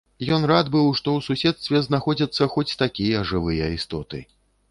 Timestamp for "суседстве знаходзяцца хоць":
1.27-2.77